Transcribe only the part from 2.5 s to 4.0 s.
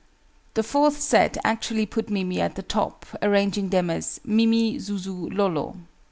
the top, arranging them